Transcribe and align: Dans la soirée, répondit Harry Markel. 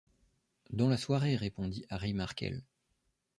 Dans 0.71 0.89
la 0.89 0.97
soirée, 0.97 1.35
répondit 1.35 1.85
Harry 1.91 2.15
Markel. 2.15 2.63